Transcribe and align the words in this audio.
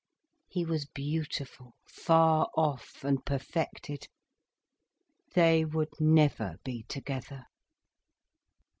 He 0.47 0.65
was 0.65 0.87
beautiful, 0.87 1.75
far 1.87 2.49
off, 2.57 3.03
and 3.03 3.23
perfected. 3.23 4.07
They 5.35 5.63
would 5.63 5.89
never 5.99 6.55
be 6.63 6.85
together. 6.87 7.43